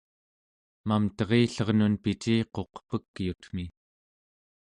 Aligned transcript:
mamterillernun 0.87 1.93
piciquq 2.03 2.73
pekyutmi 2.89 3.65